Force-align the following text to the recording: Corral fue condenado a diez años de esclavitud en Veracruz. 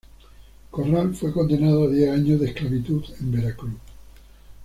Corral 0.71 1.13
fue 1.13 1.31
condenado 1.31 1.83
a 1.83 1.87
diez 1.91 2.09
años 2.09 2.39
de 2.39 2.47
esclavitud 2.47 3.03
en 3.19 3.31
Veracruz. 3.31 3.73